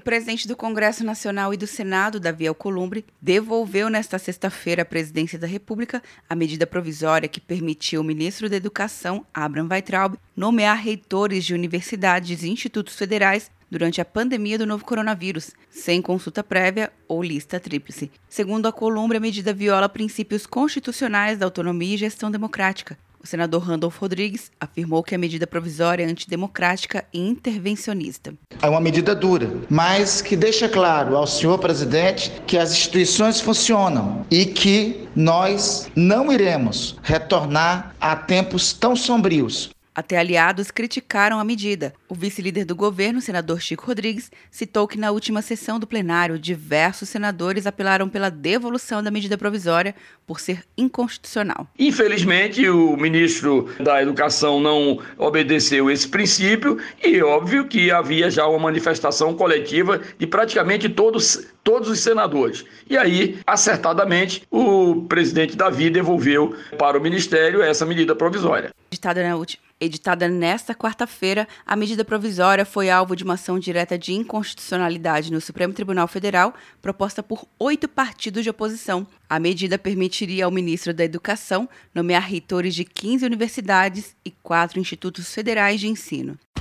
[0.00, 5.38] O presidente do Congresso Nacional e do Senado, Davi Alcolumbre, devolveu nesta sexta-feira à presidência
[5.38, 11.44] da República a medida provisória que permitiu o ministro da Educação, Abraham Weitraub, nomear reitores
[11.44, 17.22] de universidades e institutos federais durante a pandemia do novo coronavírus, sem consulta prévia ou
[17.22, 18.10] lista tríplice.
[18.26, 23.62] Segundo a Columbre, a medida viola princípios constitucionais da autonomia e gestão democrática, o senador
[23.62, 28.32] Randolph Rodrigues afirmou que a medida provisória é antidemocrática e intervencionista.
[28.62, 34.24] É uma medida dura, mas que deixa claro ao senhor presidente que as instituições funcionam
[34.30, 39.70] e que nós não iremos retornar a tempos tão sombrios.
[40.00, 41.92] Até aliados criticaram a medida.
[42.08, 47.10] O vice-líder do governo, senador Chico Rodrigues, citou que na última sessão do plenário, diversos
[47.10, 49.94] senadores apelaram pela devolução da medida provisória
[50.26, 51.68] por ser inconstitucional.
[51.78, 58.58] Infelizmente, o ministro da Educação não obedeceu esse princípio e óbvio que havia já uma
[58.58, 62.64] manifestação coletiva de praticamente todos todos os senadores.
[62.88, 68.72] E aí, acertadamente, o presidente Davi devolveu para o ministério essa medida provisória.
[69.14, 74.12] Na última, editada nesta quarta-feira, a medida provisória foi alvo de uma ação direta de
[74.12, 79.06] inconstitucionalidade no Supremo Tribunal Federal, proposta por oito partidos de oposição.
[79.28, 85.32] A medida permitiria ao ministro da Educação nomear reitores de 15 universidades e quatro institutos
[85.32, 86.38] federais de ensino.